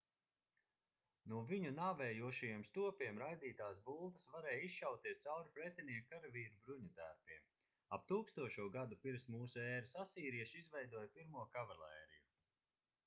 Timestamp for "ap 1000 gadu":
7.99-8.97